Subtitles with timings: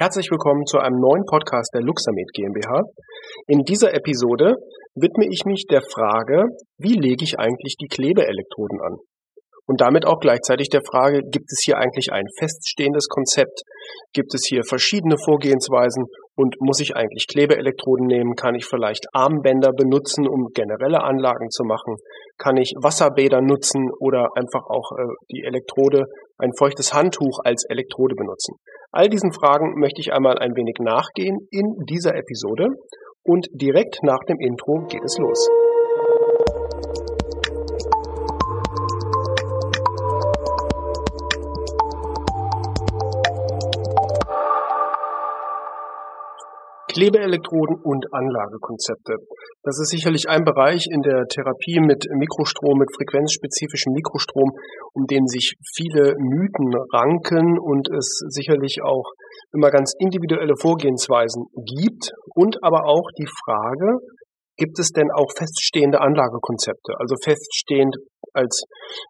[0.00, 2.84] Herzlich willkommen zu einem neuen Podcast der Luxamed GmbH.
[3.46, 4.56] In dieser Episode
[4.94, 6.46] widme ich mich der Frage,
[6.78, 8.96] wie lege ich eigentlich die Klebeelektroden an?
[9.66, 13.60] Und damit auch gleichzeitig der Frage, gibt es hier eigentlich ein feststehendes Konzept?
[14.14, 16.06] Gibt es hier verschiedene Vorgehensweisen?
[16.36, 18.34] Und muss ich eigentlich Klebeelektroden nehmen?
[18.34, 21.96] Kann ich vielleicht Armbänder benutzen, um generelle Anlagen zu machen?
[22.38, 26.04] Kann ich Wasserbäder nutzen oder einfach auch äh, die Elektrode,
[26.38, 28.56] ein feuchtes Handtuch als Elektrode benutzen?
[28.92, 32.68] All diesen Fragen möchte ich einmal ein wenig nachgehen in dieser Episode
[33.22, 35.48] und direkt nach dem Intro geht es los.
[46.92, 49.14] Klebeelektroden und Anlagekonzepte.
[49.62, 54.50] Das ist sicherlich ein Bereich in der Therapie mit Mikrostrom, mit frequenzspezifischem Mikrostrom,
[54.94, 59.06] um den sich viele Mythen ranken und es sicherlich auch
[59.52, 63.98] immer ganz individuelle Vorgehensweisen gibt und aber auch die Frage,
[64.60, 66.92] gibt es denn auch feststehende Anlagekonzepte?
[67.00, 67.96] Also feststehend
[68.34, 68.62] als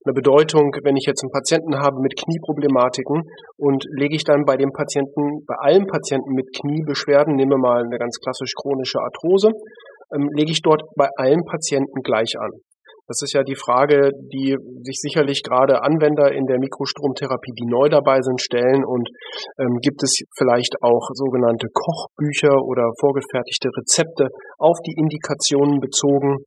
[0.07, 3.27] eine Bedeutung, wenn ich jetzt einen Patienten habe mit Knieproblematiken
[3.59, 7.83] und lege ich dann bei dem Patienten, bei allen Patienten mit Kniebeschwerden, nehmen wir mal
[7.83, 9.51] eine ganz klassisch chronische Arthrose,
[10.15, 12.51] ähm, lege ich dort bei allen Patienten gleich an.
[13.11, 14.55] Das ist ja die Frage, die
[14.87, 18.85] sich sicherlich gerade Anwender in der Mikrostromtherapie, die neu dabei sind, stellen.
[18.87, 19.11] Und
[19.59, 26.39] ähm, gibt es vielleicht auch sogenannte Kochbücher oder vorgefertigte Rezepte auf die Indikationen bezogen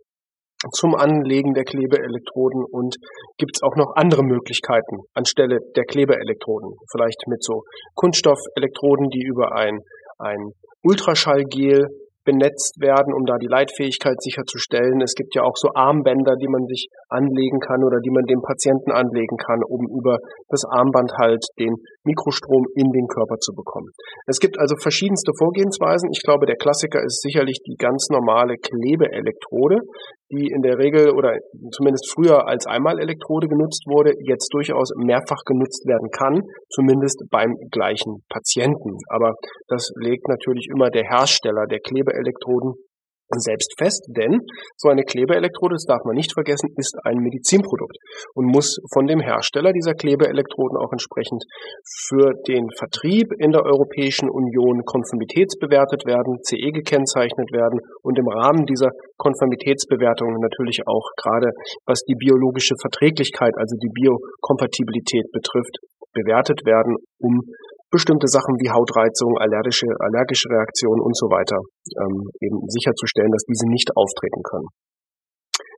[0.72, 2.95] zum Anlegen der Klebeelektroden und
[3.38, 6.72] gibt es auch noch andere Möglichkeiten anstelle der Klebeelektroden.
[6.89, 7.64] Vielleicht mit so
[7.95, 9.80] Kunststoffelektroden, die über ein,
[10.17, 11.88] ein Ultraschallgel
[12.26, 15.02] benetzt werden, um da die Leitfähigkeit sicherzustellen.
[15.02, 18.42] Es gibt ja auch so Armbänder, die man sich anlegen kann oder die man dem
[18.42, 20.18] Patienten anlegen kann, um über
[20.50, 23.92] das Armband halt den Mikrostrom in den Körper zu bekommen.
[24.28, 26.09] Es gibt also verschiedenste Vorgehensweisen.
[26.12, 29.80] Ich glaube, der Klassiker ist sicherlich die ganz normale Klebeelektrode,
[30.31, 31.38] die in der Regel oder
[31.72, 38.24] zumindest früher als Einmalelektrode genutzt wurde, jetzt durchaus mehrfach genutzt werden kann, zumindest beim gleichen
[38.30, 38.97] Patienten.
[39.09, 39.34] Aber
[39.68, 42.74] das legt natürlich immer der Hersteller der Klebeelektroden
[43.29, 44.41] selbst fest, denn
[44.78, 47.97] so eine Klebeelektrode, das darf man nicht vergessen, ist ein Medizinprodukt
[48.35, 51.44] und muss von dem Hersteller dieser Klebeelektroden auch entsprechend
[52.07, 58.66] für den Vertrieb in der Europäischen Union konformitätsbewertet werden, CE gekennzeichnet werden und im Rahmen
[58.66, 61.51] dieser Konformitätsbewertung natürlich auch gerade
[61.85, 65.79] was die biologische Verträglichkeit, also die Biokompatibilität betrifft,
[66.13, 67.41] bewertet werden, um
[67.94, 71.62] bestimmte Sachen wie Hautreizung, allergische, allergische Reaktionen und so weiter
[72.02, 74.74] ähm, eben sicherzustellen, dass diese nicht auftreten können.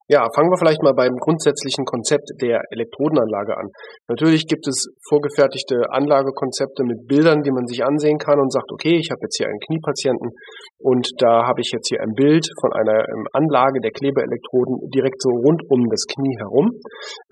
[0.08, 3.74] Ja, fangen wir vielleicht mal beim grundsätzlichen Konzept der Elektrodenanlage an.
[4.08, 9.02] Natürlich gibt es vorgefertigte Anlagekonzepte mit Bildern, die man sich ansehen kann und sagt, okay,
[9.02, 10.30] ich habe jetzt hier einen Kniepatienten
[10.78, 15.20] und da habe ich jetzt hier ein Bild von einer ähm, Anlage der Klebeelektroden direkt
[15.26, 16.70] so rund um das Knie herum.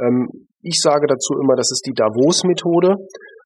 [0.01, 2.97] Ähm, ich sage dazu immer, das ist die Davos-Methode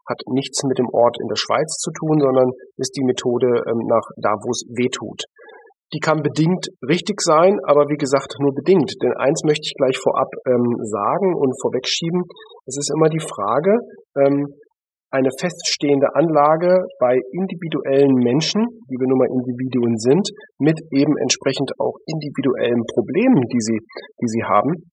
[0.07, 3.85] hat nichts mit dem Ort in der Schweiz zu tun, sondern ist die Methode ähm,
[3.88, 5.23] nach da, wo es weh tut.
[5.94, 8.91] Die kann bedingt richtig sein, aber wie gesagt nur bedingt.
[9.01, 12.23] Denn eins möchte ich gleich vorab ähm, sagen und vorwegschieben.
[12.66, 13.72] Es ist immer die Frage,
[14.19, 14.51] ähm,
[15.09, 20.28] eine feststehende Anlage bei individuellen Menschen, die wir nun mal Individuen sind,
[20.59, 23.79] mit eben entsprechend auch individuellen Problemen, die sie,
[24.19, 24.91] die sie haben,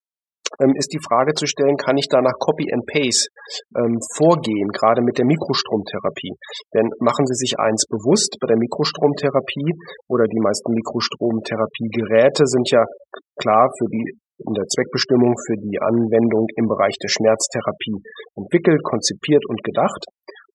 [0.76, 3.30] ist die Frage zu stellen, kann ich da nach Copy and Paste
[3.74, 6.34] ähm, vorgehen, gerade mit der Mikrostromtherapie?
[6.74, 9.74] Denn machen Sie sich eins bewusst, bei der Mikrostromtherapie
[10.06, 12.84] oder die meisten Mikrostromtherapiegeräte sind ja
[13.40, 18.02] klar für die in der Zweckbestimmung für die Anwendung im Bereich der Schmerztherapie
[18.34, 20.02] entwickelt, konzipiert und gedacht.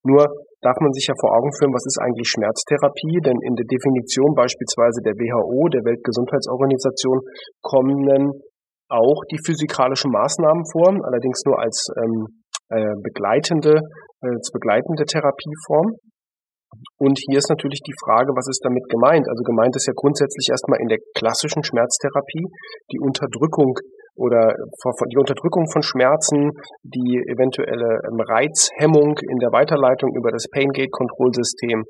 [0.04, 0.28] Nur
[0.60, 3.20] darf man sich ja vor Augen führen, was ist eigentlich Schmerztherapie?
[3.24, 7.20] Denn in der Definition beispielsweise der WHO, der Weltgesundheitsorganisation,
[7.64, 8.04] kommen
[8.90, 13.80] auch die physikalischen Maßnahmen vor, allerdings nur als ähm, äh, begleitende,
[14.22, 15.96] äh, als begleitende Therapieform.
[16.98, 19.26] Und hier ist natürlich die Frage, was ist damit gemeint?
[19.26, 22.46] Also gemeint ist ja grundsätzlich erstmal in der klassischen Schmerztherapie
[22.92, 23.74] die Unterdrückung
[24.20, 24.52] oder
[25.10, 26.52] die Unterdrückung von Schmerzen,
[26.84, 31.84] die eventuelle ähm, Reizhemmung in der Weiterleitung über das Pain-Gate-Kontrollsystem,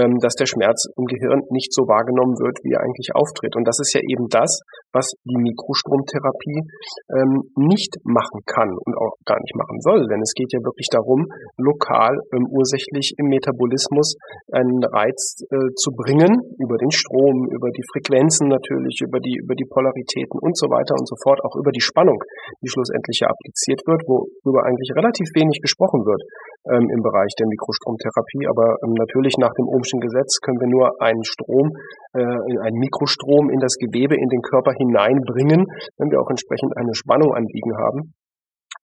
[0.00, 3.54] ähm, dass der Schmerz im Gehirn nicht so wahrgenommen wird, wie er eigentlich auftritt.
[3.54, 4.64] Und das ist ja eben das,
[4.94, 6.62] was die Mikrostromtherapie
[7.10, 10.06] ähm, nicht machen kann und auch gar nicht machen soll.
[10.06, 11.26] Denn es geht ja wirklich darum,
[11.58, 12.14] lokal
[12.54, 14.14] ursächlich im Metabolismus
[14.52, 16.30] einen Reiz äh, zu bringen,
[16.62, 20.94] über den Strom, über die Frequenzen natürlich, über die, über die Polaritäten und so weiter
[20.94, 22.22] und so fort, auch über die Spannung,
[22.62, 26.22] die schlussendlich ja appliziert wird, worüber eigentlich relativ wenig gesprochen wird.
[26.70, 28.48] Ähm, im Bereich der Mikrostromtherapie.
[28.48, 31.70] Aber ähm, natürlich nach dem Ohmschen Gesetz können wir nur einen Strom,
[32.14, 32.24] äh,
[32.64, 35.66] einen Mikrostrom in das Gewebe, in den Körper hineinbringen,
[35.98, 38.14] wenn wir auch entsprechend eine Spannung anliegen haben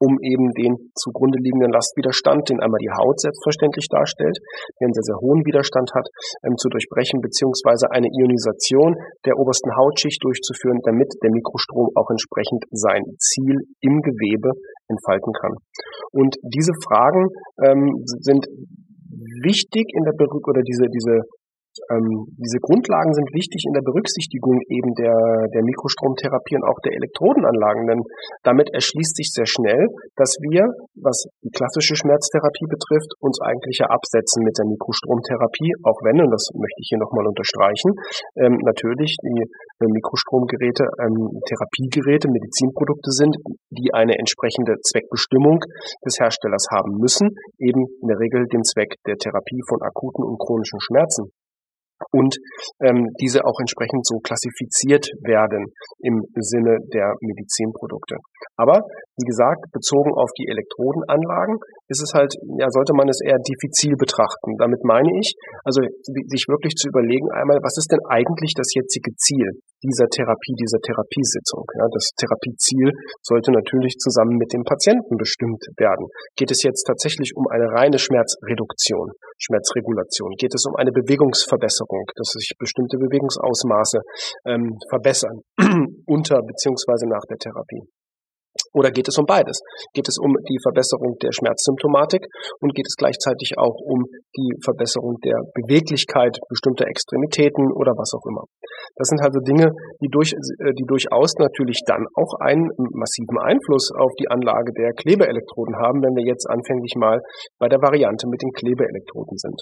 [0.01, 4.41] um eben den zugrunde liegenden Lastwiderstand, den einmal die Haut selbstverständlich darstellt,
[4.81, 6.09] der einen sehr, sehr hohen Widerstand hat,
[6.41, 12.65] ähm, zu durchbrechen, beziehungsweise eine Ionisation der obersten Hautschicht durchzuführen, damit der Mikrostrom auch entsprechend
[12.73, 14.57] sein Ziel im Gewebe
[14.89, 15.53] entfalten kann.
[16.11, 17.29] Und diese Fragen
[17.63, 18.49] ähm, sind
[19.45, 21.29] wichtig in der Berück oder diese, diese
[21.87, 25.15] ähm, diese Grundlagen sind wichtig in der Berücksichtigung eben der,
[25.55, 28.01] der Mikrostromtherapie und auch der Elektrodenanlagen, denn
[28.43, 29.87] damit erschließt sich sehr schnell,
[30.19, 30.67] dass wir,
[30.99, 36.31] was die klassische Schmerztherapie betrifft, uns eigentlich ja absetzen mit der Mikrostromtherapie, auch wenn, und
[36.31, 37.95] das möchte ich hier nochmal unterstreichen,
[38.35, 43.35] ähm, natürlich die äh, Mikrostromgeräte ähm, Therapiegeräte, Medizinprodukte sind,
[43.71, 45.63] die eine entsprechende Zweckbestimmung
[46.03, 50.35] des Herstellers haben müssen, eben in der Regel den Zweck der Therapie von akuten und
[50.35, 51.31] chronischen Schmerzen
[52.11, 52.35] und
[52.81, 55.65] ähm, diese auch entsprechend so klassifiziert werden
[55.99, 58.15] im Sinne der Medizinprodukte.
[58.57, 58.81] Aber
[59.21, 61.59] wie gesagt, bezogen auf die Elektrodenanlagen
[61.91, 64.57] ist es halt, ja, sollte man es eher diffizil betrachten.
[64.57, 65.81] Damit meine ich, also
[66.31, 70.79] sich wirklich zu überlegen einmal, was ist denn eigentlich das jetzige Ziel dieser Therapie, dieser
[70.79, 71.67] Therapiesitzung?
[71.77, 76.07] Ja, das Therapieziel sollte natürlich zusammen mit dem Patienten bestimmt werden.
[76.35, 80.33] Geht es jetzt tatsächlich um eine reine Schmerzreduktion, Schmerzregulation?
[80.39, 83.99] Geht es um eine Bewegungsverbesserung, dass sich bestimmte Bewegungsausmaße
[84.47, 85.43] ähm, verbessern
[86.07, 87.85] unter beziehungsweise nach der Therapie?
[88.73, 89.59] Oder geht es um beides?
[89.93, 92.23] Geht es um die Verbesserung der Schmerzsymptomatik
[92.59, 94.03] und geht es gleichzeitig auch um
[94.35, 98.43] die Verbesserung der Beweglichkeit bestimmter Extremitäten oder was auch immer?
[98.95, 99.71] Das sind also Dinge,
[100.03, 104.91] die, durch, äh, die durchaus natürlich dann auch einen massiven Einfluss auf die Anlage der
[104.95, 107.19] Klebeelektroden haben, wenn wir jetzt anfänglich mal
[107.59, 109.59] bei der Variante mit den Klebeelektroden sind.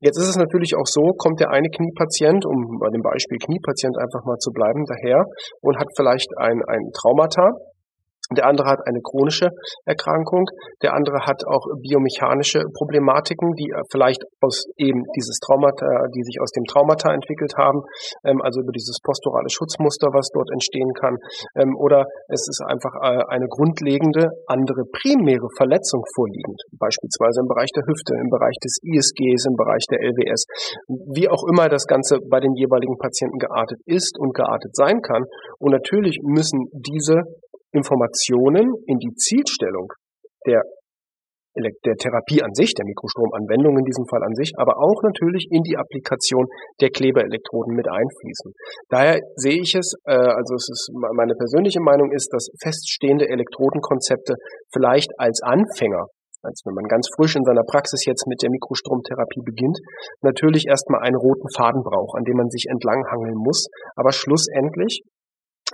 [0.00, 3.96] Jetzt ist es natürlich auch so, kommt der eine Kniepatient, um bei dem Beispiel Kniepatient
[3.98, 5.24] einfach mal zu bleiben, daher
[5.60, 7.52] und hat vielleicht ein, ein Traumata,
[8.32, 9.50] der andere hat eine chronische
[9.84, 10.46] Erkrankung,
[10.82, 16.50] der andere hat auch biomechanische Problematiken, die vielleicht aus eben dieses Traumata, die sich aus
[16.52, 17.82] dem Traumata entwickelt haben,
[18.24, 21.16] ähm, also über dieses posturale Schutzmuster, was dort entstehen kann,
[21.56, 27.70] ähm, oder es ist einfach äh, eine grundlegende andere primäre Verletzung vorliegend, beispielsweise im Bereich
[27.76, 30.46] der Hüfte, im Bereich des ISGs, im Bereich der LWS,
[31.12, 35.24] wie auch immer das Ganze bei den jeweiligen Patienten geartet ist und geartet sein kann.
[35.58, 37.22] Und natürlich müssen diese
[37.74, 39.92] Informationen in die Zielstellung
[40.46, 40.62] der
[41.56, 45.62] der Therapie an sich, der Mikrostromanwendung in diesem Fall an sich, aber auch natürlich in
[45.62, 46.46] die Applikation
[46.80, 48.52] der Klebeelektroden mit einfließen.
[48.88, 54.34] Daher sehe ich es, äh, also es ist meine persönliche Meinung ist, dass feststehende Elektrodenkonzepte
[54.72, 56.06] vielleicht als Anfänger
[56.44, 59.80] als wenn man ganz frisch in seiner Praxis jetzt mit der Mikrostromtherapie beginnt,
[60.20, 63.66] natürlich erstmal einen roten Faden braucht, an dem man sich entlanghangeln muss.
[63.96, 65.00] Aber schlussendlich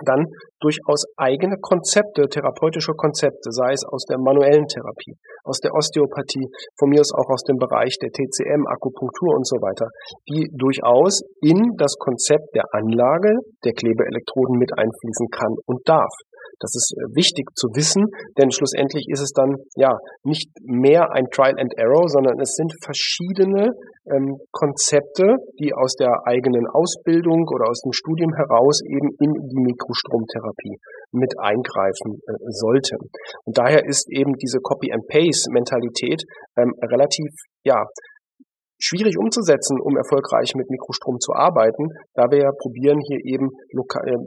[0.05, 0.25] dann
[0.59, 6.89] durchaus eigene Konzepte, therapeutische Konzepte, sei es aus der manuellen Therapie, aus der Osteopathie, von
[6.89, 9.89] mir aus auch aus dem Bereich der TCM, Akupunktur und so weiter,
[10.29, 13.33] die durchaus in das Konzept der Anlage
[13.65, 16.13] der Klebeelektroden mit einfließen kann und darf.
[16.61, 18.05] Das ist äh, wichtig zu wissen,
[18.37, 22.71] denn schlussendlich ist es dann ja nicht mehr ein Trial and Error, sondern es sind
[22.85, 23.73] verschiedene
[24.09, 29.61] ähm, Konzepte, die aus der eigenen Ausbildung oder aus dem Studium heraus eben in die
[29.61, 30.77] Mikrostromtherapie
[31.11, 33.09] mit eingreifen äh, sollten.
[33.45, 36.23] Und daher ist eben diese Copy-and-Paste-Mentalität
[36.57, 37.29] ähm, relativ
[37.63, 37.85] ja,
[38.81, 44.03] schwierig umzusetzen, um erfolgreich mit Mikrostrom zu arbeiten, da wir ja probieren hier eben lokal,
[44.09, 44.17] äh,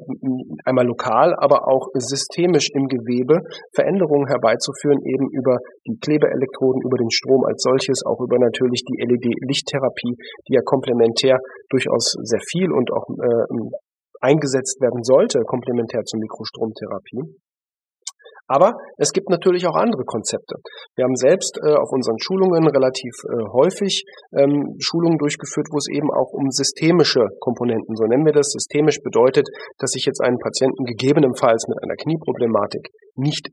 [0.64, 3.42] einmal lokal, aber auch systemisch im Gewebe
[3.75, 9.02] Veränderungen herbeizuführen, eben über die Klebeelektroden, über den Strom als solches, auch über natürlich die
[9.02, 10.14] LED-Lichttherapie,
[10.49, 11.38] die ja komplementär
[11.70, 13.44] durchaus sehr viel und auch äh,
[14.20, 17.43] eingesetzt werden sollte, komplementär zur Mikrostromtherapie.
[18.46, 20.56] Aber es gibt natürlich auch andere Konzepte.
[20.96, 24.04] Wir haben selbst äh, auf unseren Schulungen relativ äh, häufig
[24.36, 29.00] ähm, Schulungen durchgeführt, wo es eben auch um systemische Komponenten, so nennen wir das, systemisch
[29.02, 29.48] bedeutet,
[29.78, 33.48] dass ich jetzt einen Patienten gegebenenfalls mit einer Knieproblematik nicht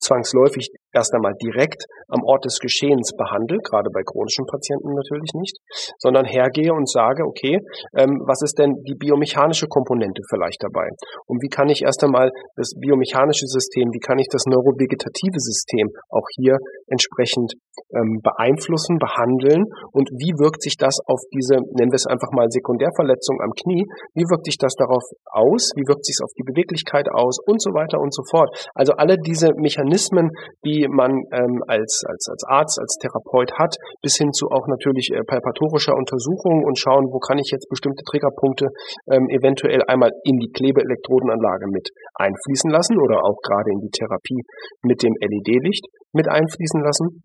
[0.00, 5.58] zwangsläufig erst einmal direkt am Ort des Geschehens behandle, gerade bei chronischen Patienten natürlich nicht,
[5.98, 7.58] sondern hergehe und sage, okay,
[7.96, 10.88] ähm, was ist denn die biomechanische Komponente vielleicht dabei?
[11.26, 15.90] Und wie kann ich erst einmal das biomechanische System, wie kann ich das neurovegetative System
[16.08, 17.54] auch hier entsprechend
[17.94, 22.46] ähm, beeinflussen, behandeln und wie wirkt sich das auf diese, nennen wir es einfach mal
[22.50, 26.46] Sekundärverletzung am Knie, wie wirkt sich das darauf aus, wie wirkt sich es auf die
[26.46, 28.50] Beweglichkeit aus und so weiter und so fort.
[28.74, 30.30] Also alle diese Mechanismen,
[30.64, 35.10] die man ähm, als, als, als Arzt, als Therapeut hat, bis hin zu auch natürlich
[35.12, 38.68] äh, palpatorischer Untersuchung und schauen, wo kann ich jetzt bestimmte Triggerpunkte
[39.10, 44.42] ähm, eventuell einmal in die Klebeelektrodenanlage mit einfließen lassen oder auch gerade in die Therapie
[44.82, 47.24] mit dem LED-Licht mit einfließen lassen.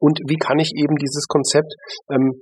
[0.00, 1.74] Und wie kann ich eben dieses Konzept
[2.10, 2.32] ähm,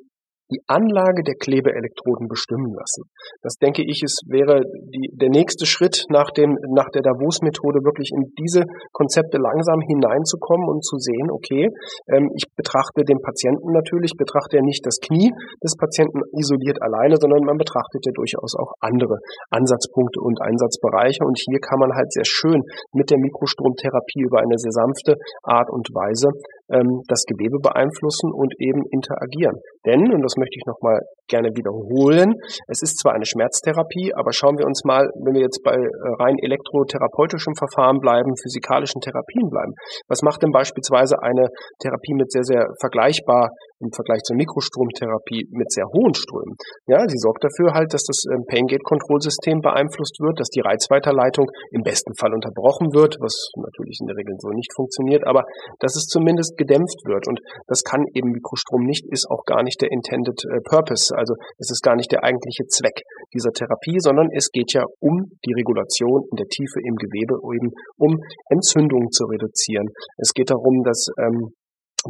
[0.52, 3.09] die Anlage der Klebeelektroden bestimmen lassen.
[3.40, 4.61] Das denke ich, es wäre
[4.92, 10.68] die, der nächste Schritt nach dem, nach der Davos-Methode wirklich in diese Konzepte langsam hineinzukommen
[10.68, 11.73] und zu sehen, okay,
[12.12, 15.32] ähm, ich betrachte den Patienten natürlich, betrachte ja nicht das Knie
[15.64, 19.18] des Patienten isoliert alleine, sondern man betrachtet ja durchaus auch andere
[19.50, 24.59] Ansatzpunkte und Einsatzbereiche und hier kann man halt sehr schön mit der Mikrostromtherapie über eine
[24.59, 26.28] sehr sanfte Art und Weise
[26.73, 29.61] ähm, das Gewebe beeinflussen und eben interagieren.
[29.87, 32.35] Denn, und das möchte ich nochmal gerne wiederholen,
[32.69, 35.88] es ist zwar eine Schmerztherapie, aber schauen wir uns mal, wenn wir jetzt bei äh,
[36.19, 39.73] rein elektrotherapeutischen Verfahren bleiben, physikalischen Therapien bleiben.
[40.09, 41.49] Was macht denn beispielsweise eine
[41.81, 43.50] Therapie mit sehr, sehr vergleichbar
[43.83, 46.55] im Vergleich zur Mikrostromtherapie mit sehr hohen Strömen?
[46.87, 50.62] Ja, sie sorgt dafür halt, dass das ähm, Pain Gate Kontrollsystem beeinflusst wird, dass die
[50.62, 55.45] Reizweiterleitung im besten Fall unterbrochen wird, was natürlich in der Regel so nicht funktioniert, aber
[55.81, 57.27] dass es zumindest gedämpft wird.
[57.27, 61.15] Und das kann eben Mikrostrom nicht, ist auch gar nicht der intended äh, purpose.
[61.17, 63.03] Also es ist gar nicht der eigentliche Zweck
[63.35, 67.73] dieser Therapie, sondern es geht ja um die Regulation in der Tiefe im Gewebe, eben
[67.99, 69.89] um Entzündungen zu reduzieren.
[70.19, 71.53] Es geht darum, dass ähm,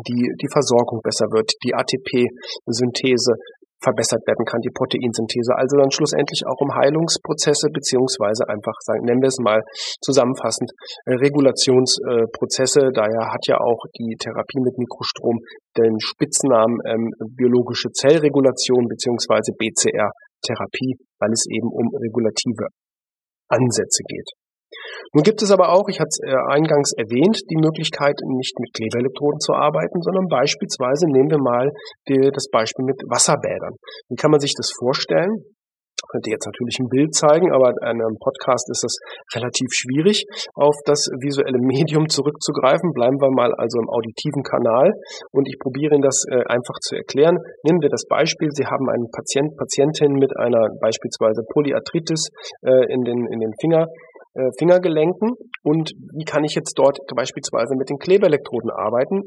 [0.08, 3.34] die, die Versorgung besser wird, die ATP-Synthese
[3.82, 5.58] verbessert werden kann, die Proteinsynthese.
[5.58, 9.60] Also dann schlussendlich auch um Heilungsprozesse beziehungsweise einfach sagen, nennen wir es mal
[10.00, 10.70] zusammenfassend
[11.06, 12.94] Regulationsprozesse.
[12.94, 15.42] Daher hat ja auch die Therapie mit Mikrostrom
[15.76, 22.70] den Spitznamen ähm, biologische Zellregulation beziehungsweise BCR-Therapie, weil es eben um regulative
[23.50, 24.30] Ansätze geht.
[25.14, 28.72] Nun gibt es aber auch, ich hatte es äh, eingangs erwähnt, die Möglichkeit, nicht mit
[28.74, 31.70] Klebeelektroden zu arbeiten, sondern beispielsweise nehmen wir mal
[32.08, 33.76] die, das Beispiel mit Wasserbädern.
[34.08, 35.44] Wie kann man sich das vorstellen?
[36.02, 38.98] Ich könnte jetzt natürlich ein Bild zeigen, aber in einem Podcast ist es
[39.38, 42.90] relativ schwierig, auf das visuelle Medium zurückzugreifen.
[42.92, 44.90] Bleiben wir mal also im auditiven Kanal
[45.30, 47.38] und ich probiere Ihnen das äh, einfach zu erklären.
[47.62, 52.28] Nehmen wir das Beispiel, Sie haben einen Patient, Patientin mit einer beispielsweise Polyarthritis
[52.66, 53.86] äh, in den, in den Finger
[54.34, 55.30] äh, Fingergelenken
[55.62, 59.22] und wie kann ich jetzt dort beispielsweise mit den Klebeelektroden arbeiten?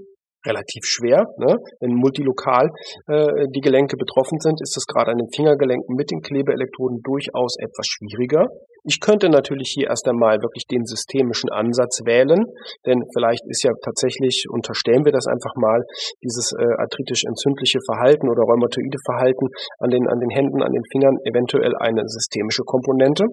[0.46, 1.58] Relativ schwer, ne?
[1.80, 2.70] wenn multilokal
[3.08, 7.58] äh, die Gelenke betroffen sind, ist es gerade an den Fingergelenken mit den Klebeelektroden durchaus
[7.60, 8.46] etwas schwieriger.
[8.88, 12.46] Ich könnte natürlich hier erst einmal wirklich den systemischen Ansatz wählen,
[12.86, 15.82] denn vielleicht ist ja tatsächlich, unterstellen wir das einfach mal,
[16.24, 21.18] dieses äh, arthritisch-entzündliche Verhalten oder rheumatoide Verhalten an den, an den Händen, an den Fingern
[21.26, 23.26] eventuell eine systemische Komponente.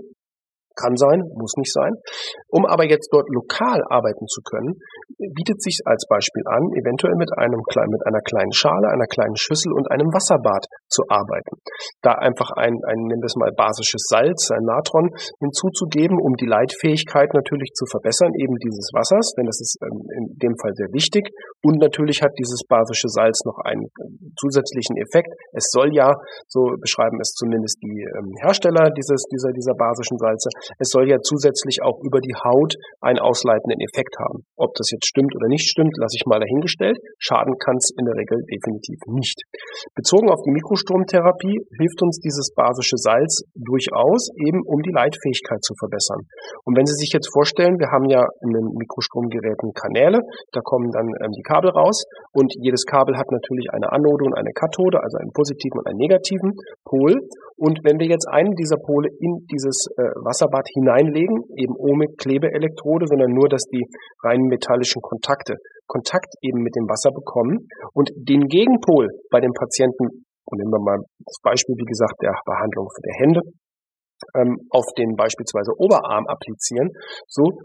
[0.75, 1.93] Kann sein, muss nicht sein.
[2.49, 4.77] Um aber jetzt dort lokal arbeiten zu können,
[5.35, 9.73] bietet sich als Beispiel an, eventuell mit einem mit einer kleinen Schale, einer kleinen Schüssel
[9.73, 11.57] und einem Wasserbad zu arbeiten.
[12.03, 15.09] Da einfach ein, ein nennen wir es mal basisches Salz, ein Natron
[15.41, 20.25] hinzuzugeben, um die Leitfähigkeit natürlich zu verbessern, eben dieses Wassers, denn das ist ähm, in
[20.39, 21.29] dem Fall sehr wichtig.
[21.63, 23.89] Und natürlich hat dieses basische Salz noch einen
[24.37, 25.31] zusätzlichen Effekt.
[25.53, 26.13] Es soll ja,
[26.49, 30.49] so beschreiben es zumindest die ähm, Hersteller dieses, dieser, dieser basischen Salze,
[30.79, 34.45] es soll ja zusätzlich auch über die Haut einen ausleitenden Effekt haben.
[34.57, 36.99] Ob das jetzt stimmt oder nicht stimmt, lasse ich mal dahingestellt.
[37.19, 39.43] Schaden kann es in der Regel definitiv nicht.
[39.95, 45.75] Bezogen auf die Mikrostromtherapie hilft uns dieses basische Salz durchaus eben, um die Leitfähigkeit zu
[45.79, 46.27] verbessern.
[46.65, 50.21] Und wenn Sie sich jetzt vorstellen, wir haben ja in den Mikrostromgeräten Kanäle,
[50.53, 54.35] da kommen dann ähm, die Kabel raus und jedes Kabel hat natürlich eine Anode und
[54.35, 56.55] eine Kathode, also einen positiven und einen negativen
[56.85, 57.21] Pol.
[57.57, 60.03] Und wenn wir jetzt einen dieser Pole in dieses äh,
[60.53, 63.85] Wasserbad hineinlegen, eben ohne Klebeelektrode, sondern nur, dass die
[64.23, 65.57] reinen metallischen Kontakte
[65.87, 67.69] Kontakt eben mit dem Wasser bekommen.
[67.93, 72.33] Und den Gegenpol bei dem Patienten, und nehmen wir mal das Beispiel, wie gesagt, der
[72.45, 73.41] Behandlung der Hände,
[74.37, 76.91] ähm, auf den beispielsweise Oberarm applizieren,
[77.27, 77.59] so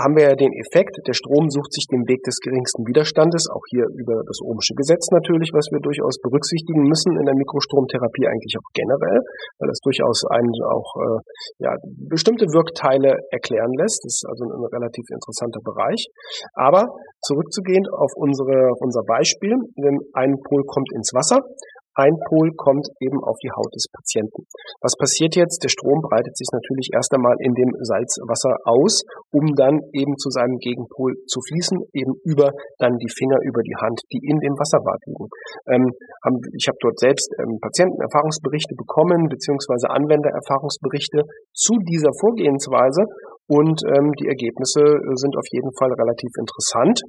[0.00, 3.62] haben wir ja den Effekt, der Strom sucht sich den Weg des geringsten Widerstandes, auch
[3.68, 8.56] hier über das ohmische Gesetz natürlich, was wir durchaus berücksichtigen müssen in der Mikrostromtherapie eigentlich
[8.56, 9.20] auch generell,
[9.60, 11.18] weil das durchaus einen auch äh,
[11.62, 11.76] ja,
[12.08, 14.00] bestimmte Wirkteile erklären lässt.
[14.04, 16.08] Das ist also ein, ein relativ interessanter Bereich.
[16.56, 16.88] Aber
[17.20, 21.44] zurückzugehen auf unsere, unser Beispiel, denn ein Pol kommt ins Wasser,
[21.94, 24.46] ein Pol kommt eben auf die Haut des Patienten.
[24.80, 25.62] Was passiert jetzt?
[25.62, 30.30] Der Strom breitet sich natürlich erst einmal in dem Salzwasser aus, um dann eben zu
[30.30, 34.54] seinem Gegenpol zu fließen, eben über dann die Finger, über die Hand, die in dem
[34.54, 35.26] Wasserbad liegen.
[35.66, 35.90] Ähm,
[36.24, 43.02] haben, ich habe dort selbst ähm, Patientenerfahrungsberichte bekommen, beziehungsweise Anwendererfahrungsberichte zu dieser Vorgehensweise
[43.50, 44.82] und ähm, die Ergebnisse
[45.18, 47.02] sind auf jeden Fall relativ interessant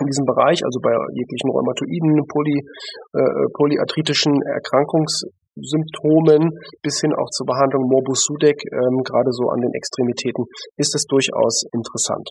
[0.00, 2.64] in diesem Bereich, also bei jeglichen Rheumatoiden, Poly,
[3.12, 9.72] äh, polyarthritischen Erkrankungssymptomen bis hin auch zur Behandlung Morbus Sudeck, ähm, gerade so an den
[9.74, 12.28] Extremitäten, ist es durchaus interessant.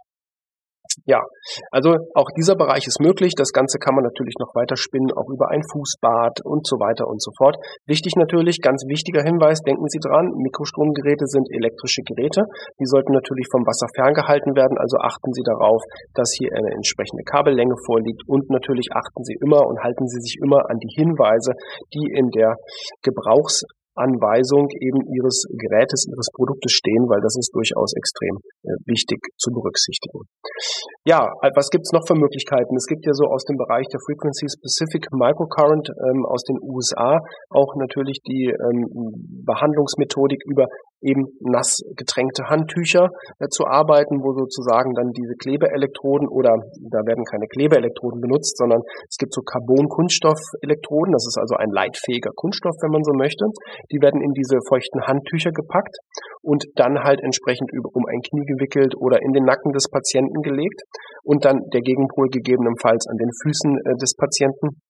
[1.06, 1.24] Ja,
[1.72, 3.34] also auch dieser Bereich ist möglich.
[3.36, 7.08] Das Ganze kann man natürlich noch weiter spinnen, auch über ein Fußbad und so weiter
[7.08, 7.58] und so fort.
[7.86, 12.44] Wichtig natürlich, ganz wichtiger Hinweis, denken Sie dran, Mikrostromgeräte sind elektrische Geräte.
[12.80, 15.82] Die sollten natürlich vom Wasser ferngehalten werden, also achten Sie darauf,
[16.14, 20.38] dass hier eine entsprechende Kabellänge vorliegt und natürlich achten Sie immer und halten Sie sich
[20.42, 21.54] immer an die Hinweise,
[21.94, 22.58] die in der
[23.02, 23.64] Gebrauchs
[24.00, 29.52] Anweisung eben ihres Gerätes, ihres Produktes stehen, weil das ist durchaus extrem äh, wichtig zu
[29.52, 30.24] berücksichtigen.
[31.04, 32.76] Ja, was gibt's noch für Möglichkeiten?
[32.76, 37.20] Es gibt ja so aus dem Bereich der Frequency Specific Microcurrent ähm, aus den USA
[37.52, 38.88] auch natürlich die ähm,
[39.46, 40.68] Behandlungsmethodik über
[41.02, 46.60] eben nass getränkte Handtücher äh, zu arbeiten, wo sozusagen dann diese Klebeelektroden oder
[46.92, 52.32] da werden keine Klebeelektroden benutzt, sondern es gibt so Carbon-Kunststoff-Elektroden, das ist also ein leitfähiger
[52.36, 53.46] Kunststoff, wenn man so möchte.
[53.92, 55.96] Die werden in diese feuchten Handtücher gepackt
[56.42, 60.82] und dann halt entsprechend um ein Knie gewickelt oder in den Nacken des Patienten gelegt
[61.24, 64.82] und dann der Gegenpol gegebenenfalls an den Füßen äh, des Patienten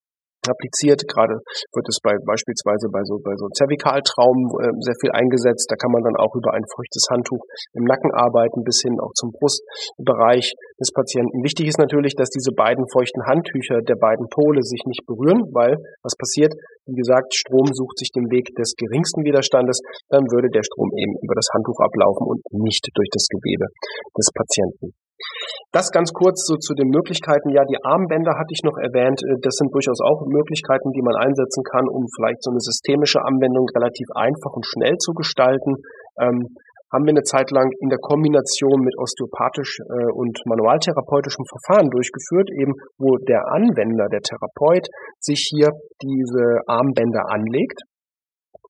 [0.47, 1.03] appliziert.
[1.07, 1.41] Gerade
[1.73, 5.67] wird es bei beispielsweise bei so bei so Zervikaltraumen äh, sehr viel eingesetzt.
[5.67, 7.43] Da kann man dann auch über ein feuchtes Handtuch
[7.73, 11.43] im Nacken arbeiten, bis hin auch zum Brustbereich des Patienten.
[11.43, 15.75] Wichtig ist natürlich, dass diese beiden feuchten Handtücher der beiden Pole sich nicht berühren, weil
[16.03, 16.53] was passiert?
[16.89, 21.13] Wie gesagt, Strom sucht sich den Weg des geringsten Widerstandes, dann würde der Strom eben
[21.21, 23.69] über das Handtuch ablaufen und nicht durch das Gewebe
[24.17, 24.97] des Patienten.
[25.71, 27.53] Das ganz kurz so zu den Möglichkeiten.
[27.53, 29.21] Ja, die Armbänder hatte ich noch erwähnt.
[29.21, 33.21] Äh, das sind durchaus auch Möglichkeiten, die man einsetzen kann, um vielleicht so eine systemische
[33.21, 35.77] Anwendung relativ einfach und schnell zu gestalten.
[36.17, 36.57] Ähm,
[36.91, 42.49] haben wir eine Zeit lang in der Kombination mit osteopathisch äh, und manualtherapeutischem Verfahren durchgeführt,
[42.51, 44.87] eben wo der Anwender, der Therapeut,
[45.19, 45.69] sich hier
[46.01, 47.81] diese Armbänder anlegt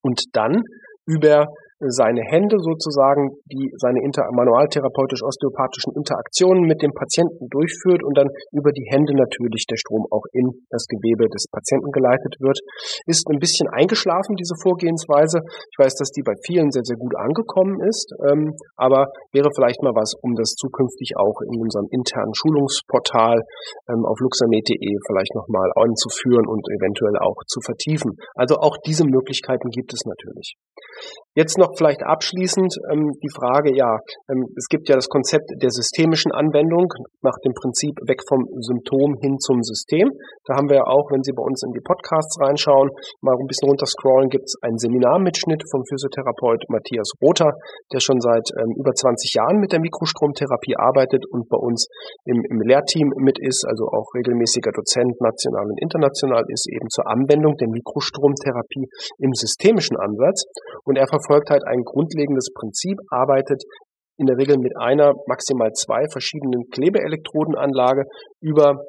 [0.01, 0.63] und dann
[1.05, 1.47] über
[1.79, 8.71] seine Hände sozusagen, die seine inter manualtherapeutisch-osteopathischen Interaktionen mit dem Patienten durchführt und dann über
[8.71, 12.59] die Hände natürlich der Strom auch in das Gewebe des Patienten geleitet wird.
[13.07, 15.39] Ist ein bisschen eingeschlafen, diese Vorgehensweise.
[15.47, 19.81] Ich weiß, dass die bei vielen sehr, sehr gut angekommen ist, ähm, aber wäre vielleicht
[19.81, 23.39] mal was, um das zukünftig auch in unserem internen Schulungsportal
[23.87, 28.19] ähm, auf luxamed.de vielleicht nochmal anzuführen und eventuell auch zu vertiefen.
[28.35, 30.55] Also auch diese Möglichkeiten gibt es natürlich.
[31.39, 33.95] Jetzt noch vielleicht abschließend ähm, die Frage, ja,
[34.27, 36.91] ähm, es gibt ja das Konzept der systemischen Anwendung
[37.23, 40.11] nach dem Prinzip weg vom Symptom hin zum System.
[40.43, 42.91] Da haben wir ja auch, wenn Sie bei uns in die Podcasts reinschauen,
[43.23, 47.55] mal ein bisschen runterscrollen, gibt es einen Seminarmitschnitt vom Physiotherapeut Matthias Rother,
[47.95, 51.87] der schon seit ähm, über 20 Jahren mit der Mikrostromtherapie arbeitet und bei uns
[52.27, 57.07] im, im Lehrteam mit ist, also auch regelmäßiger Dozent national und international ist, eben zur
[57.07, 58.91] Anwendung der Mikrostromtherapie
[59.23, 60.43] im systemischen Ansatz.
[60.83, 63.63] Und er verfolgt halt ein grundlegendes Prinzip, arbeitet
[64.17, 68.03] in der Regel mit einer, maximal zwei verschiedenen Klebeelektrodenanlage
[68.41, 68.83] über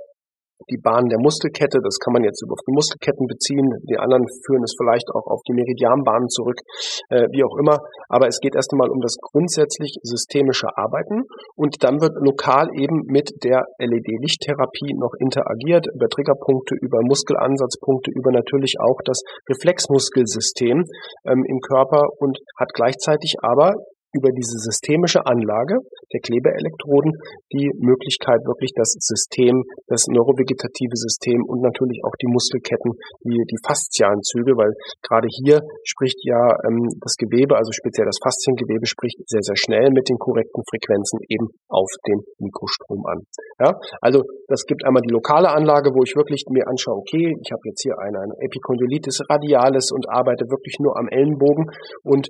[0.68, 1.80] die Bahn der Muskelkette.
[1.82, 3.70] Das kann man jetzt über die Muskelketten beziehen.
[3.88, 6.60] Die anderen führen es vielleicht auch auf die Meridianbahnen zurück,
[7.08, 7.78] äh, wie auch immer.
[8.08, 11.24] Aber es geht erst einmal um das grundsätzlich systemische Arbeiten
[11.56, 18.32] und dann wird lokal eben mit der LED-Lichttherapie noch interagiert über Triggerpunkte, über Muskelansatzpunkte, über
[18.32, 20.84] natürlich auch das Reflexmuskelsystem
[21.24, 23.74] ähm, im Körper und hat gleichzeitig aber
[24.12, 25.78] über diese systemische Anlage
[26.12, 27.14] der Klebeelektroden
[27.52, 32.92] die Möglichkeit, wirklich das System, das neurovegetative System und natürlich auch die Muskelketten,
[33.22, 38.86] die, die faszialen weil gerade hier spricht ja ähm, das Gewebe, also speziell das Fasziengewebe,
[38.86, 43.22] spricht sehr, sehr schnell mit den korrekten Frequenzen eben auf den Mikrostrom an.
[43.58, 47.52] Ja, also das gibt einmal die lokale Anlage, wo ich wirklich mir anschaue, okay, ich
[47.52, 51.70] habe jetzt hier eine, eine Epikondylitis radialis und arbeite wirklich nur am Ellenbogen
[52.02, 52.28] und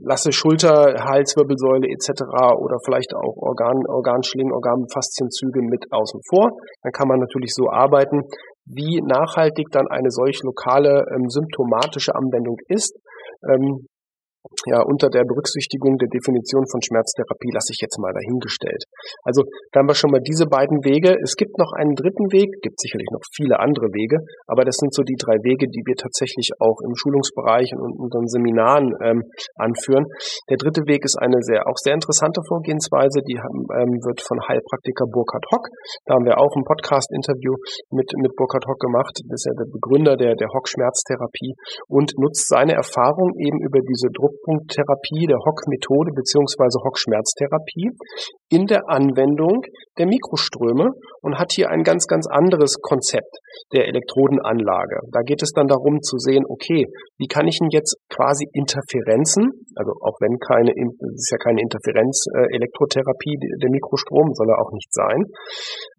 [0.00, 2.22] lasse Schulter, Halswirbelsäule etc.
[2.58, 6.50] oder vielleicht auch Organ, Organschlingen, Organfaszienzüge mit außen vor.
[6.82, 8.22] Dann kann man natürlich so arbeiten.
[8.66, 12.96] Wie nachhaltig dann eine solch lokale ähm, symptomatische Anwendung ist,
[13.48, 13.86] ähm,
[14.66, 18.84] ja, unter der Berücksichtigung der Definition von Schmerztherapie lasse ich jetzt mal dahingestellt.
[19.24, 21.16] Also da haben wir schon mal diese beiden Wege.
[21.22, 24.92] Es gibt noch einen dritten Weg, gibt sicherlich noch viele andere Wege, aber das sind
[24.94, 29.24] so die drei Wege, die wir tatsächlich auch im Schulungsbereich und in unseren Seminaren ähm,
[29.56, 30.08] anführen.
[30.48, 35.04] Der dritte Weg ist eine sehr auch sehr interessante Vorgehensweise, die ähm, wird von Heilpraktiker
[35.08, 35.68] Burkhard Hock.
[36.06, 37.56] Da haben wir auch ein Podcast-Interview
[37.92, 39.20] mit, mit Burkhard Hock gemacht.
[39.28, 41.56] Das ist ja der Begründer der, der Hock-Schmerztherapie
[41.88, 47.90] und nutzt seine Erfahrung eben über diese Druck Schnittpunkttherapie, der Hock-Methode beziehungsweise Hock-Schmerztherapie
[48.50, 49.62] in der Anwendung
[49.98, 50.90] der Mikroströme
[51.22, 53.38] und hat hier ein ganz, ganz anderes Konzept
[53.72, 55.00] der Elektrodenanlage.
[55.12, 56.86] Da geht es dann darum zu sehen, okay,
[57.18, 61.60] wie kann ich denn jetzt quasi Interferenzen, also auch wenn keine, es ist ja keine
[61.60, 65.24] Interferenz-Elektrotherapie, äh, der Mikrostrom soll er auch nicht sein,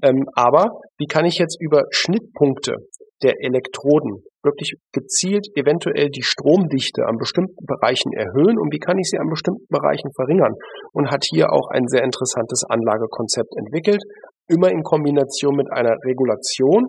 [0.03, 2.75] ähm, aber wie kann ich jetzt über Schnittpunkte
[3.23, 9.09] der Elektroden wirklich gezielt eventuell die Stromdichte an bestimmten Bereichen erhöhen und wie kann ich
[9.09, 10.55] sie an bestimmten Bereichen verringern
[10.93, 14.01] und hat hier auch ein sehr interessantes Anlagekonzept entwickelt,
[14.47, 16.87] immer in Kombination mit einer Regulation.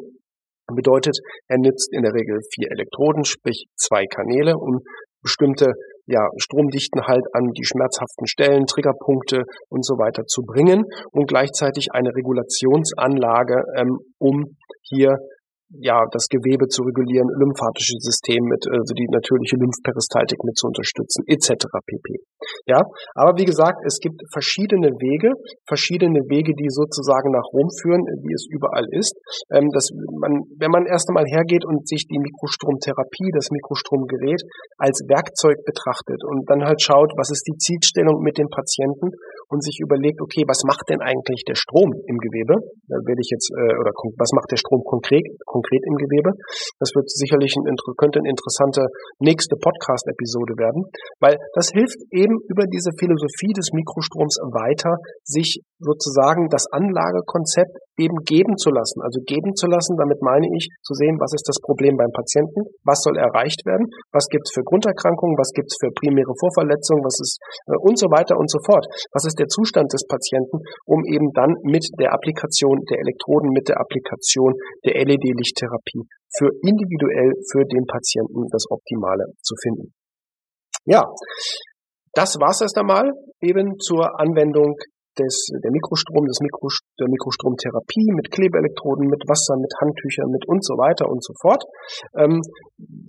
[0.75, 1.19] Bedeutet,
[1.49, 4.81] er nützt in der Regel vier Elektroden, sprich zwei Kanäle, um
[5.23, 5.73] bestimmte
[6.07, 11.89] ja, Stromdichten halt an die schmerzhaften Stellen, Triggerpunkte und so weiter zu bringen und gleichzeitig
[11.93, 15.17] eine Regulationsanlage, ähm, um hier
[15.81, 21.25] ja, das Gewebe zu regulieren, lymphatische System mit, also die natürliche Lymphperistaltik mit zu unterstützen,
[21.27, 21.65] etc.
[21.65, 22.21] pp.
[22.67, 22.83] Ja,
[23.15, 25.33] aber wie gesagt, es gibt verschiedene Wege,
[25.67, 29.17] verschiedene Wege, die sozusagen nach Rom führen, wie es überall ist.
[29.51, 29.89] Ähm, dass
[30.21, 34.43] man, wenn man erst einmal hergeht und sich die Mikrostromtherapie, das Mikrostromgerät
[34.77, 39.15] als Werkzeug betrachtet und dann halt schaut, was ist die Zielstellung mit dem Patienten
[39.53, 42.57] und sich überlegt, okay, was macht denn eigentlich der Strom im Gewebe?
[42.89, 46.33] Da werde ich jetzt, äh, oder was macht der Strom konkret, konkret im Gewebe.
[46.81, 48.89] Das wird sicherlich ein, könnte eine interessante
[49.21, 50.89] nächste Podcast-Episode werden,
[51.21, 58.17] weil das hilft eben über diese Philosophie des Mikrostroms weiter, sich sozusagen das Anlagekonzept eben
[58.25, 59.05] geben zu lassen.
[59.05, 62.65] Also geben zu lassen, damit meine ich zu sehen, was ist das Problem beim Patienten,
[62.87, 63.85] was soll erreicht werden,
[64.15, 67.37] was gibt es für Grunderkrankungen, was gibt es für primäre Vorverletzungen, was ist
[67.69, 68.87] äh, und so weiter und so fort.
[69.13, 73.67] Was ist der Zustand des Patienten, um eben dann mit der Applikation der Elektroden, mit
[73.67, 74.55] der Applikation
[74.87, 76.07] der LED-Lichttherapie
[76.39, 79.91] für individuell für den Patienten das Optimale zu finden.
[80.87, 81.03] Ja,
[82.15, 84.77] das war's erst einmal eben zur Anwendung
[85.19, 86.69] des, der Mikrostrom, des Mikro,
[87.01, 91.65] der Mikrostromtherapie mit Klebeelektroden, mit Wasser, mit Handtüchern, mit und so weiter und so fort.
[92.17, 92.41] Ähm,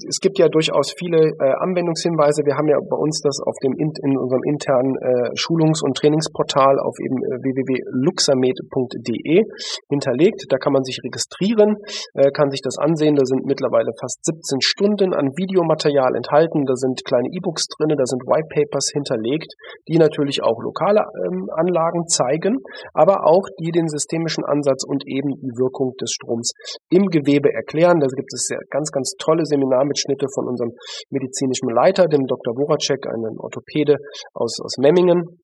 [0.08, 2.44] es gibt ja durchaus viele äh, Anwendungshinweise.
[2.46, 6.78] Wir haben ja bei uns das auf dem in, unserem internen äh, Schulungs- und Trainingsportal
[6.80, 9.44] auf eben äh, www.luxamed.de
[9.90, 10.46] hinterlegt.
[10.50, 11.78] Da kann man sich registrieren,
[12.14, 13.16] äh, kann sich das ansehen.
[13.16, 16.66] Da sind mittlerweile fast 17 Stunden an Videomaterial enthalten.
[16.66, 19.54] Da sind kleine E-Books drin, da sind White Papers hinterlegt,
[19.88, 22.58] die natürlich auch lokale ähm, Anlagen Anlagen zeigen,
[22.94, 26.54] aber auch die den systemischen Ansatz und eben die Wirkung des Stroms
[26.90, 28.00] im Gewebe erklären.
[28.00, 30.72] Da gibt es ganz, ganz tolle Seminarmitschnitte von unserem
[31.10, 32.56] medizinischen Leiter, dem Dr.
[32.56, 33.98] Voracek, einem Orthopäde
[34.34, 35.40] aus, aus Memmingen,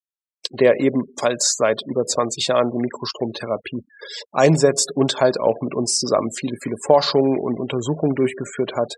[0.51, 3.85] der ebenfalls seit über 20 Jahren die Mikrostromtherapie
[4.31, 8.93] einsetzt und halt auch mit uns zusammen viele, viele Forschungen und Untersuchungen durchgeführt hat.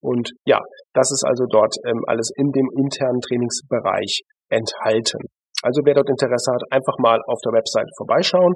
[0.00, 0.58] Und ja,
[0.94, 5.30] das ist also dort ähm, alles in dem internen Trainingsbereich enthalten.
[5.62, 8.54] Also wer dort Interesse hat, einfach mal auf der Website vorbeischauen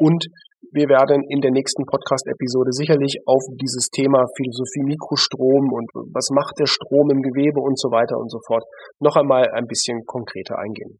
[0.00, 0.26] und
[0.70, 6.58] wir werden in der nächsten Podcast-Episode sicherlich auf dieses Thema Philosophie Mikrostrom und was macht
[6.58, 8.64] der Strom im Gewebe und so weiter und so fort
[9.00, 10.98] noch einmal ein bisschen konkreter eingehen.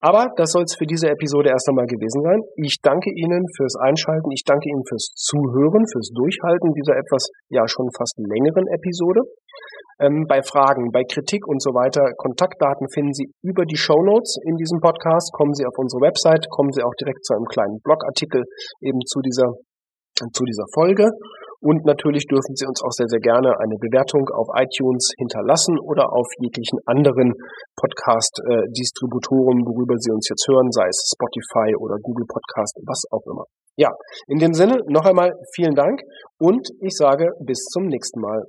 [0.00, 2.40] Aber das soll es für diese Episode erst einmal gewesen sein.
[2.56, 7.66] Ich danke Ihnen fürs Einschalten, ich danke Ihnen fürs Zuhören, fürs Durchhalten dieser etwas ja
[7.68, 9.22] schon fast längeren Episode.
[10.00, 14.36] Ähm, bei Fragen, bei Kritik und so weiter, Kontaktdaten finden Sie über die Show Notes
[14.44, 15.32] in diesem Podcast.
[15.32, 18.42] Kommen Sie auf unsere Website, kommen Sie auch direkt zu einem kleinen Blogartikel
[18.80, 19.54] eben zu dieser,
[20.32, 21.10] zu dieser Folge.
[21.62, 26.10] Und natürlich dürfen Sie uns auch sehr, sehr gerne eine Bewertung auf iTunes hinterlassen oder
[26.12, 27.34] auf jeglichen anderen
[27.78, 33.46] Podcast-Distributoren, worüber Sie uns jetzt hören, sei es Spotify oder Google Podcast, was auch immer.
[33.76, 33.94] Ja,
[34.26, 36.02] in dem Sinne noch einmal vielen Dank
[36.40, 38.42] und ich sage bis zum nächsten Mal.